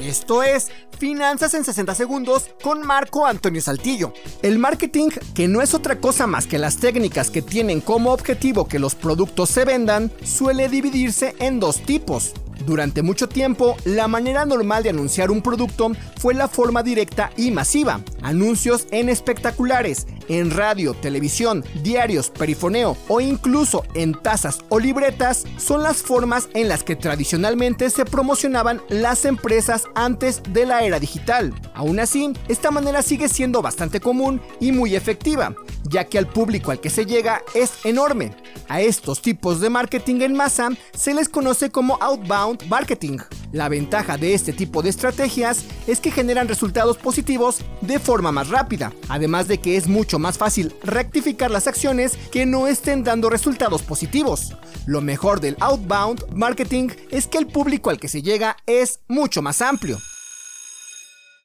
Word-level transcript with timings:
Esto 0.00 0.44
es 0.44 0.68
Finanzas 0.98 1.54
en 1.54 1.64
60 1.64 1.94
Segundos 1.94 2.50
con 2.62 2.86
Marco 2.86 3.26
Antonio 3.26 3.60
Saltillo. 3.60 4.12
El 4.42 4.58
marketing, 4.58 5.08
que 5.34 5.48
no 5.48 5.60
es 5.60 5.74
otra 5.74 6.00
cosa 6.00 6.26
más 6.26 6.46
que 6.46 6.58
las 6.58 6.78
técnicas 6.78 7.30
que 7.30 7.42
tienen 7.42 7.80
como 7.80 8.12
objetivo 8.12 8.68
que 8.68 8.78
los 8.78 8.94
productos 8.94 9.50
se 9.50 9.64
vendan, 9.64 10.12
suele 10.22 10.68
dividirse 10.68 11.34
en 11.40 11.58
dos 11.58 11.80
tipos. 11.82 12.32
Durante 12.66 13.02
mucho 13.02 13.28
tiempo, 13.28 13.76
la 13.84 14.08
manera 14.08 14.44
normal 14.44 14.82
de 14.82 14.90
anunciar 14.90 15.30
un 15.30 15.42
producto 15.42 15.92
fue 16.18 16.34
la 16.34 16.48
forma 16.48 16.82
directa 16.82 17.30
y 17.36 17.50
masiva. 17.50 18.00
Anuncios 18.22 18.86
en 18.90 19.08
espectaculares, 19.08 20.06
en 20.28 20.50
radio, 20.50 20.94
televisión, 20.94 21.64
diarios, 21.82 22.30
perifoneo 22.30 22.96
o 23.08 23.20
incluso 23.20 23.84
en 23.94 24.12
tazas 24.12 24.58
o 24.68 24.78
libretas 24.78 25.44
son 25.56 25.82
las 25.82 25.98
formas 25.98 26.48
en 26.54 26.68
las 26.68 26.84
que 26.84 26.96
tradicionalmente 26.96 27.90
se 27.90 28.04
promocionaban 28.04 28.82
las 28.88 29.24
empresas 29.24 29.84
antes 29.94 30.42
de 30.50 30.66
la 30.66 30.82
era 30.82 31.00
digital. 31.00 31.54
Aún 31.74 32.00
así, 32.00 32.32
esta 32.48 32.70
manera 32.70 33.02
sigue 33.02 33.28
siendo 33.28 33.62
bastante 33.62 34.00
común 34.00 34.40
y 34.60 34.72
muy 34.72 34.96
efectiva, 34.96 35.54
ya 35.84 36.04
que 36.04 36.18
al 36.18 36.28
público 36.28 36.70
al 36.70 36.80
que 36.80 36.90
se 36.90 37.06
llega 37.06 37.42
es 37.54 37.84
enorme. 37.84 38.32
A 38.68 38.80
estos 38.80 39.22
tipos 39.22 39.60
de 39.60 39.70
marketing 39.70 40.20
en 40.22 40.34
masa 40.34 40.70
se 40.94 41.14
les 41.14 41.28
conoce 41.28 41.70
como 41.70 41.98
outbound 42.00 42.64
marketing. 42.68 43.18
La 43.52 43.68
ventaja 43.68 44.16
de 44.16 44.34
este 44.34 44.52
tipo 44.52 44.82
de 44.82 44.90
estrategias 44.90 45.64
es 45.86 46.00
que 46.00 46.10
generan 46.10 46.48
resultados 46.48 46.98
positivos 46.98 47.60
de 47.80 47.98
forma 47.98 48.32
más 48.32 48.48
rápida, 48.48 48.92
además 49.08 49.48
de 49.48 49.58
que 49.58 49.76
es 49.76 49.88
mucho 49.88 50.18
más 50.18 50.36
fácil 50.36 50.74
rectificar 50.82 51.50
las 51.50 51.66
acciones 51.66 52.16
que 52.30 52.46
no 52.46 52.66
estén 52.66 53.04
dando 53.04 53.30
resultados 53.30 53.82
positivos. 53.82 54.54
Lo 54.86 55.00
mejor 55.00 55.40
del 55.40 55.56
outbound 55.60 56.24
marketing 56.34 56.88
es 57.10 57.26
que 57.26 57.38
el 57.38 57.46
público 57.46 57.90
al 57.90 57.98
que 57.98 58.08
se 58.08 58.22
llega 58.22 58.56
es 58.66 59.00
mucho 59.08 59.42
más 59.42 59.62
amplio. 59.62 59.98